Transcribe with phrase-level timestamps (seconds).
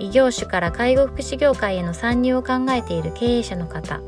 [0.00, 4.00] 異業種から介護福祉業界への参入を考えている経営者の方。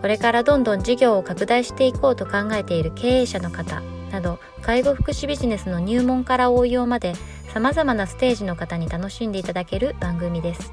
[0.00, 3.82] これからどんどん事業を拡大していこうと考えている経営者の方。
[4.10, 7.14] など介護福祉ビジネスの入門から応用まで
[7.52, 10.72] さまざまなステージの方に楽しんでいただける番組です。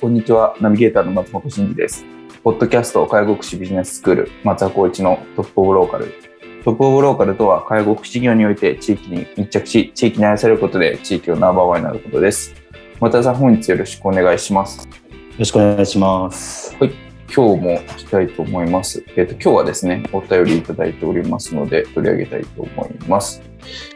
[0.00, 0.56] こんにちは。
[0.60, 2.04] ナビゲーターの松本真二です。
[2.42, 6.31] ポッドキャスト介護福祉ビジネススクール松田光一のトップオブローカル。
[6.64, 12.54] トップオブローカルとは介護福祉業において地域に密着し地域に愛されることで地域のナンバーワンになることです
[13.00, 14.92] 松田さん本日よろしくお願いしますよ
[15.38, 19.02] ろしくお願いしますはい今日も行きたいと思います。
[19.16, 23.40] えっ、ー、と、今日はですね、お便りいただいておりますので、取り上げたいと思います。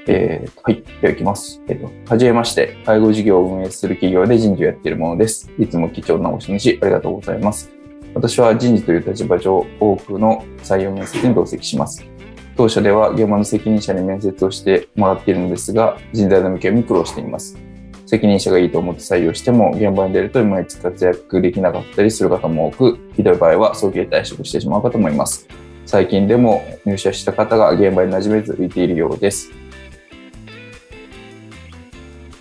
[0.06, 0.82] えー、はい。
[1.02, 1.60] では行きます。
[1.68, 5.52] えっ、ー、と、はじめまして、介護事業を運営する企業で人事をやっているものです。
[5.58, 7.70] いつも貴重なお示しありがとうございます。
[8.14, 12.15] 私は人事という立場上、多くの採用面接に同席します。
[12.56, 17.58] 当社では現場の責任者に面接をしてもらっているのですが、人材の向けに苦労しています。
[18.06, 25.46] 責任者がいいと思って採用しても、現場に出るといまいち活躍できなかったりする方も多く、ひどい場合は早期退職してしまうかと思います。
[25.84, 29.50] 最近でも入社した方が現場に馴染めず浮いているようです。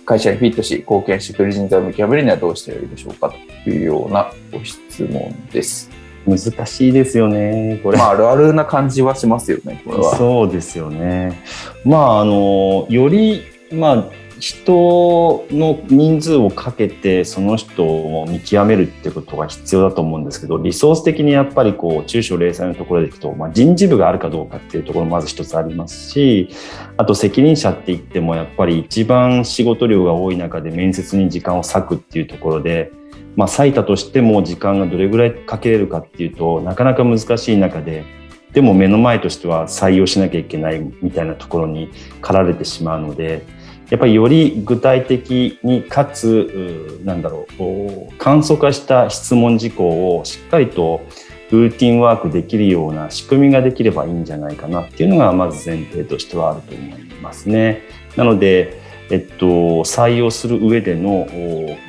[0.06, 6.05] 会社にフィットし、貢献してくれる人材を見極めるにはどうしたらいいでしょうかというようなご質問です。
[6.26, 7.98] 難しいですよね、これ。
[7.98, 10.16] まあ、あるあるな感じはしますよね、これは。
[10.16, 11.42] そうですよね。
[11.84, 14.04] まあ、あの、より、まあ、
[14.38, 26.50] 人の人数をかけてその人を見極めるってことが必要だと思うんですけどリソース的にやっぱりこう中小零細のところでいくと、まあ、人事部があるかどうかっていうところもまず一つありますし
[26.96, 32.92] あと責任者って言ってもやっぱり一番仕事量が多い中で面接に時間を割くっていうところで
[33.36, 38.04] まあ、割いたとしても時間がどれぐらいかけれるかっていうとなかなか難しい中で
[38.52, 41.90] でも目の前としては採用しなきゃいけないみたいなところに
[42.22, 43.44] 駆られてしまうので
[43.90, 51.02] やっぱりより具体的にかつなんだろう簡素化した質問事項をしっかりと
[51.50, 57.82] ルーティンワークできるような仕組みができればいいんじゃないかなっていうのがまず前提としてはあると思いますね。
[58.16, 58.80] なので
[59.10, 59.46] えっと、
[59.84, 61.28] 採用する上での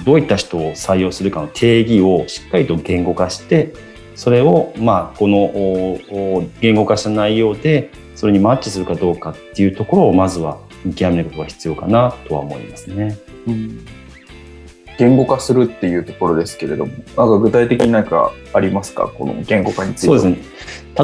[0.05, 3.73] どういった人を採用するかの定義をしっかりと言語化して
[4.15, 13.17] それを、まあ、この言語化した内容でそれにマッチするかどうかっていうところをまずは見極めることが必要かなとは思いますね。
[13.47, 13.85] うん
[14.97, 20.07] 言語化するっていうところですけれども、なんか具体的に何かありますか、この言語化について。
[20.07, 20.37] そうですね。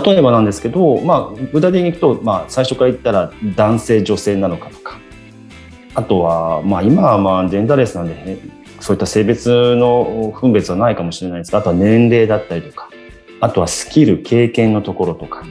[0.03, 4.99] 例えばなんですけど、まあ、具体的にいくと、まあ、最初から言ったら男性、女性なのかとか、
[5.95, 8.37] あとは、まあ、今はまあジェンダーレスなんで、
[8.79, 12.89] そういった性別の分別はないかもしれないですが、あとは年齢だったりとか、
[13.39, 15.43] あとはスキル、経験のところとか、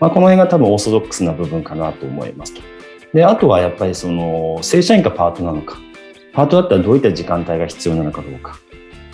[0.00, 2.60] まあ、この辺が多分オーソドックスな部分かなと思いますと。
[3.12, 5.78] で、あとはやっぱりその正社員かパートなのか、
[6.32, 8.58] パートだったらどういった時間帯が必要なのかどうか、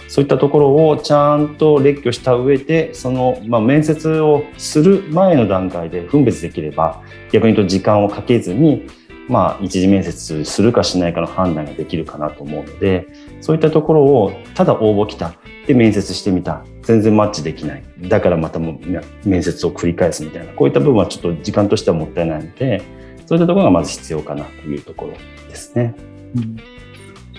[0.08, 7.02] そういったところをちゃんと列挙した上で、その、まあ、面接をする前の段階で分別できれば、
[7.32, 8.86] 逆に言うと時間をかけずに、
[9.28, 13.06] まあ、一次面接するかしないかの判断ができるかなと思うので、
[13.40, 15.34] そういったところを、ただ応募来た。
[15.66, 16.64] で、面接してみた。
[16.82, 17.82] 全然マッチできない。
[18.02, 18.78] だからまたも
[19.24, 22.82] 面接を繰り返すみたいな、こういった部分はちょっと時間としてはもったいないので、
[23.26, 25.12] そういったところがまず必要かなというところ
[25.48, 25.94] ですね。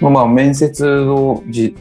[0.01, 1.73] うん、まあ、面接を事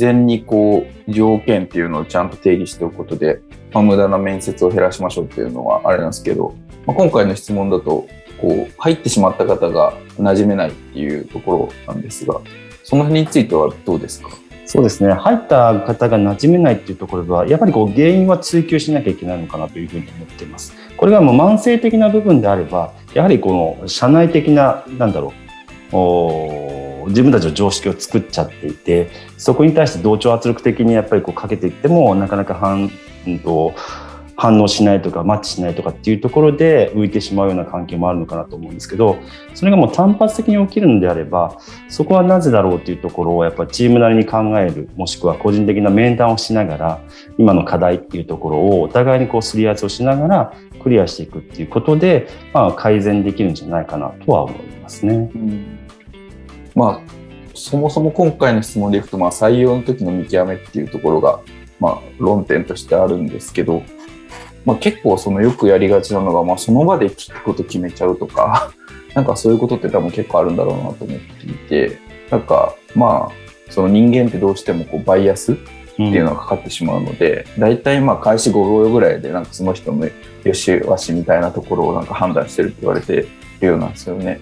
[0.00, 3.40] 前にこう、条件っていうのをちゃんと定義しておくことで、
[3.72, 6.54] まあ、無駄な面接を減らしましょうっていうのはあれなんですけど、
[6.86, 8.06] まあ、今回の質問だと、
[8.42, 12.40] こう入ってしまった方が馴染めないっていうところなんですが
[12.82, 14.28] その辺についてはどうですか？
[14.66, 15.12] そうですね。
[15.12, 20.72] 入った方が馴染めないっていうところではやっぱりこう原因は追求しなきゃいけないのかなというふうに思っています。
[20.96, 25.32] これがもう慢性的な部分であればやはりこの社内的ななんだろ
[27.04, 32.90] う自分たちの常識を作っちゃっていてそこに対して同調圧力的にやっぱりこうかけていってもなかなか反、
[33.26, 33.40] うん
[34.36, 39.18] 反応しないとかマッチしないとかっていうところで浮いてしまうような関係もあるのかなと思うんですけど
[39.54, 41.58] それがもう単発的に起きるのであれば
[41.88, 47.00] そこはなぜだろうっていうところをやっぱチームなりに考えるもしくは個人的な面談をしながら
[47.38, 55.14] 今の課題っていうところをお互いにこうすり合わせをしながらクリアしていくっていうことで、まあ、改善できるんじゃないかなとは思いますね。
[55.14, 55.78] うん
[56.74, 57.10] まあ、
[57.54, 61.40] そもそも今回の質問でいくと、まあ、採用の時の見極めっていうところが、
[61.78, 63.82] まあ、論点としてあるんですけど、
[64.64, 68.72] まあ、結構そのよくやりがちなのが、まあ、その場で聞くこと決めちゃうとか、
[69.14, 71.98] なんかそういうことって多分結構あるんだろうなと思っていて、
[72.30, 75.56] なんかまあ、その人間ってどうしてもこうバイアスっ
[75.96, 80.06] ていうのがかかってしまうので、うん、大体まあ開始5秒ぐらいでなんかその人の
[80.44, 83.26] よし悪しみたいなところをなんか判断してるって言われて
[83.60, 84.40] るようなんですよね。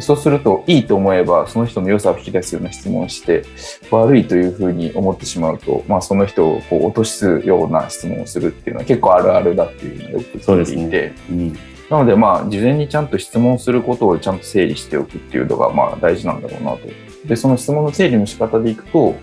[0.00, 3.44] そうすると、いいと思えば、その人の良さを引き出すような質問をして、
[3.90, 11.58] 悪いというふうに思ってしまうと、まあ、その人をこう落とすような質問をするっていうのは結構あるあるだっていうのをよく聞いていて、ねうん、
[11.90, 16.80] なので、まあ、事前にちゃんと質問することをちゃんと整理しておくっていうのが、まあ、大事なんだろうなと。
[17.26, 19.16] で、その質問の整理の仕方でいくと、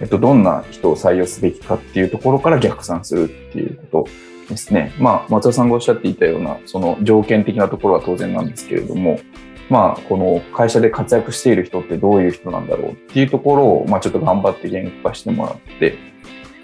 [0.00, 4.08] えっと、どんな人を採用すべきかっていうところから逆算するっていうこと
[4.48, 4.94] ですね。
[4.98, 9.20] まあ、松田さんがおっしゃっていたような、その条件的なところは当然なんですけれども、
[9.70, 15.98] まあ、この会社で活躍している人ってどういう人なんだろうっていうところを、まあ、ちょっと頑張って言語化してもらって、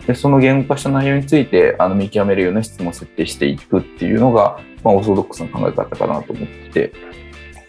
[0.06, 6.92] でその言語化した内容についてあの見極めるような質問を設定していくっていうのが、まあ、オーソドックスな考え方かなと思ってて、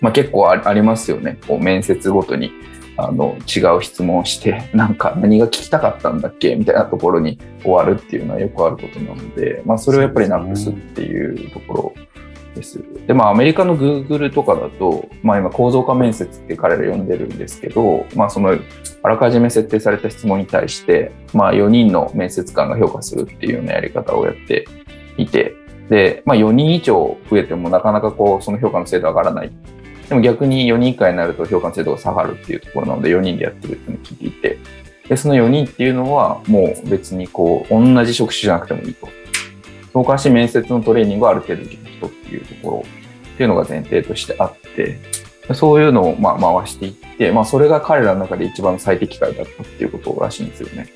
[0.02, 1.38] まあ、結構ありますよね。
[1.48, 2.52] こう面接ごとに
[2.98, 6.56] あの違う質問をして、なんか何が聞きたかったんだっけ？
[6.56, 11.94] みたいなところに終わるっていうのはよくあることなので、まあ、それをやっぱりなくすっていうところ
[12.56, 12.84] です。
[13.06, 18.58] で、まあ、アメリカの Google とかだと、まあ、今、構造化面接って彼ら呼んでるんですけど、まあ、その、
[19.04, 24.66] あらかじめ設定された質問に対して、まあ、4人の面接官が評価するっていうようなやり方をやって
[25.18, 25.56] いて、
[25.90, 29.52] で、まあ、4人以上増えてもなかなかこう、その評価の精度上がらない。
[30.10, 34.58] でも逆に4人以下になると評価の精度が下がるっていうところなので、4人でやってるっていうのを聞いていて、
[35.10, 39.08] で、その4人っていうのは、もう別にこう、同じ職種じゃなくてもいいと。
[39.94, 41.62] そうかし面接のトレーニングをある程度
[41.98, 42.84] 人っていうところ
[43.34, 45.00] っていうのが前提としてあって、
[45.54, 50.90] そういうのをまあ回していって、まあそれが彼らの中で一番最適解だったっていうことらしいんですよね。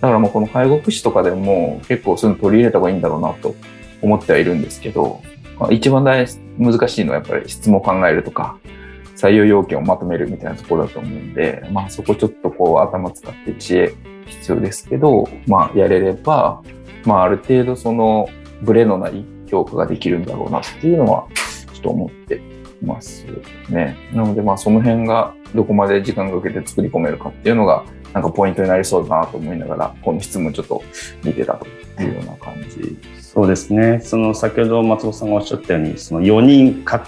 [0.00, 3.54] だからもうこの介護福祉とかでも結構そういうの取り入れた方がいいんだろうなと
[4.02, 5.22] 思ってはいるんですけど、
[5.58, 6.26] まあ、一番大
[6.58, 8.58] 難しいのはやっぱり質問を考えるとか、
[9.16, 13.94] 採用要件をまとめるみたいなところだと思うんで、まあそこちょっとこう頭使って知恵
[14.26, 16.62] 必要ですけど、まあやれれば、
[17.04, 18.28] まあある程度その
[18.62, 21.26] ブレのない評価ができるんだろうなっていうのは、
[21.72, 22.40] ちょっと思って
[22.82, 23.26] ます
[23.68, 23.96] ね。
[24.12, 30.82] なので、まあ、その辺がどこまで時間がかけて作り込めるかっていうのが、なんかポイントになりそうだなと思いながら、この質問ちょっと
[31.22, 31.66] 見てたと
[32.02, 32.98] いうような感じ。
[33.20, 34.00] そうですね。
[34.02, 37.00] その先ほど松本さんがおっしゃったように、その4人関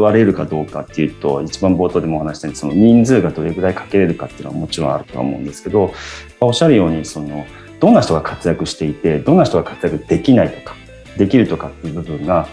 [0.00, 5.94] われるかどうかっていうと、一番冒頭でもお話したように、その人数がどれぐらいかけれるかっていうのはもちろんあるとは思うんですけど、
[6.40, 7.46] おっしゃるように、その、
[7.80, 10.76] どんな人が活躍していてどんな人が活躍できないとか
[11.16, 12.48] できるとかっていう部分が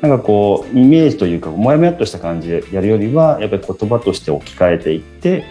[0.00, 5.44] なんかこうイメージというかもやもやっとした感じでやるよりはやっぱり言葉として置き換えていって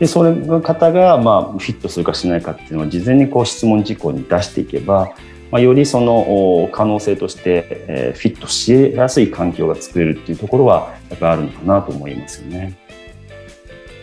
[0.00, 5.14] でそれの方がまあフィットするかしないかっていうのを事前にこう質問事項に出していけば、
[5.52, 12.76] まあ、よりその可能性としてフィットしやすい環境が作れるっていうところはやっぱあるのかなと思いますよね。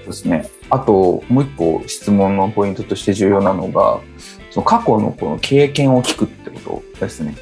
[0.06, 4.00] ですねあともう一個質問のポイントとして重要なのが
[4.52, 7.36] その過去のこの経験を聞くってことですね。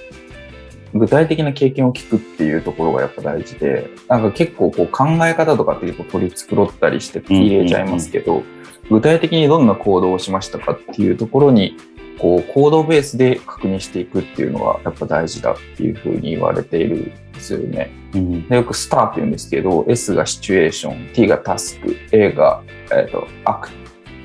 [0.93, 8.43] 具体的な経験を聞くっていうところがやっぱ大事で、なんか結構こう考え方とかって結構取り繕ったりして入れちゃいますけど、
[8.89, 11.75] 具体的にどんな行動をしましたかっていうところに、
[12.19, 17.91] こう行動ベースで確認していくっていうのがやっぱ大事だっていうふうに言われているんですよね。
[18.15, 23.69] うん、でよくスターって言うんですけど、S がシチュエーション、T がタスク、A が、えーとアク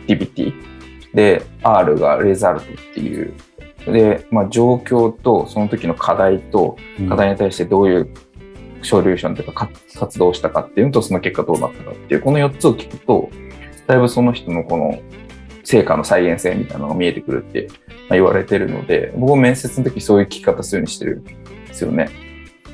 [0.07, 0.73] ティビティ、
[1.15, 3.35] で、R がレザルトっていう。
[3.87, 6.77] で、まあ、状況とその時の課題と、
[7.09, 8.11] 課題に対してどういう
[8.83, 13.31] ソリューションというか活動したかっていうのと、その結果どうなったかっていう、この4つを聞くと、
[13.87, 15.01] だいぶその人のこの
[15.65, 17.69] 成果の再現性みたいなのが見えてくるって
[18.11, 21.35] 言われてるので、僕も面接の時そういう聞き方するようにしてるんで
[21.73, 22.11] すよね。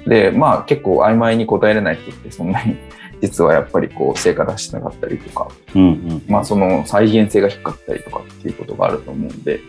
[0.07, 2.77] で、まあ結構曖昧に答えれない人ってそんなに
[3.21, 9.61] 実はやっぱりこう成果出してなかったりとか、うんうん、まあその再現性が低かったりとかっていうことがあると思うんで、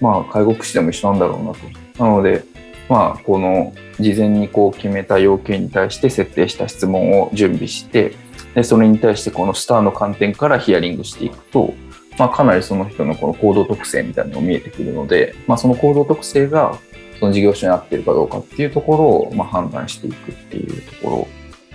[0.00, 2.04] まあ介護福祉でも一緒なんだろうなと。
[2.04, 2.44] なので、
[2.88, 8.14] まあこの事前にこう決めた要件に対して設定した質問を準備して、
[8.54, 11.74] でそれに対してこのスターの観点からヒアリングしていくと、
[12.18, 16.78] まあ、かなりその人のこの行動特性みたいなのが見えてくるので、まあ、その行動特性が
[17.18, 21.28] その事業所に合っているかどうかっていうところをまあ判断していくっていうところ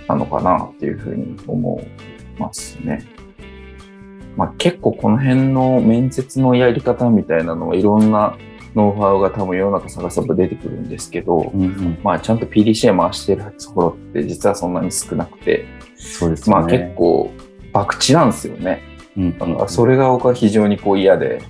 [0.08, 3.06] なのかなっていうふうに思いますね。
[4.36, 8.36] まあ、結構この辺の面接のやり方みたいなのはいろんな
[8.74, 17.32] ノウハウが多分世の中探せば出てくるんですけど、うんうん、まあちゃんと PDCA 回してるところって実はそんなに少なくて、そうですね、まあ結構
[17.72, 18.82] 博打なんですよね。
[19.16, 21.42] うんあのそれが僕は非常にこう嫌で、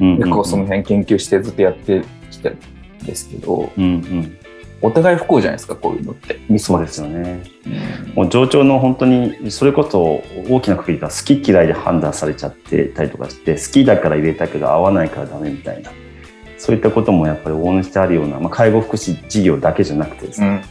[0.00, 0.16] うん。
[0.16, 2.58] 結構その辺研究してずっとやってきたん
[3.04, 4.38] ですけど、うんうん、
[4.82, 6.38] お互い不幸じゃないですか、こういうのって。
[6.48, 7.42] ミスそうですよね。
[7.66, 15.90] うんもう上長の本当にそれこそ大きなくくりが好き嫌いで判断されちゃってたりとかして好きだから入れたけど合わないからダメみたいな
[16.58, 20.64] そういったこともやっぱり応援してあるような、まあ、介護福祉事業だけじゃなくてですね、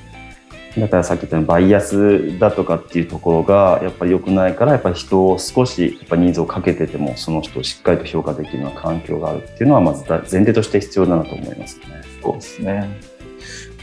[0.78, 12.02] だからさっき言ったようにバイアスだとかっていうところがやっぱり良くないからやっぱり人を少しやっぱ人数をかけててもその人をしっかりと評価できるような環境があるっていうのはまずだ前提として必要だなと思いますね。
[12.24, 13.13] そうですね。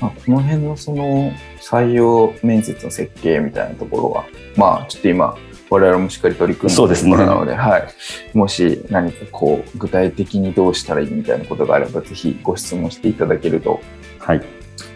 [0.01, 4.25] まあ、この辺のその採用面接の設計みたいなところは、
[4.57, 5.37] まあちょっと今、
[5.69, 7.89] 我々もしっかり取り組んでそうですねところなので、はい。
[8.37, 13.81] もし何かこう、具体的にどうしたらいいみたいなことがあれば、ぜひご質問していただけると、
[14.19, 14.43] はい、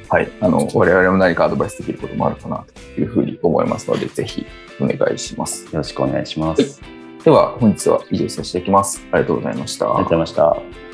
[0.08, 0.30] はい。
[0.40, 4.46] あの、我々も何かアドバイスできることもあるかなというふうに思いますので、ぜひ
[4.80, 5.64] お願いします。
[5.66, 6.80] よろしくお願いします。
[7.24, 9.02] では、本日は以上させていきます。
[9.12, 9.86] ありがとうございました。
[9.86, 10.93] ありがとうございました。